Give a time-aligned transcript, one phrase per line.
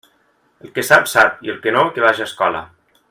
[0.67, 2.65] El que sap, sap, i el que no, que vaja a escola.